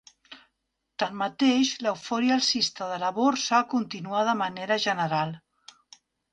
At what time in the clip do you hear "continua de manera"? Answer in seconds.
3.77-4.81